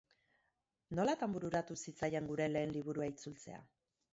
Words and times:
Nolatan 0.99 1.35
bururatu 1.35 1.77
zitzaien 1.83 2.33
gure 2.33 2.51
lehen 2.55 2.75
liburua 2.79 3.11
itzultzea? 3.13 3.65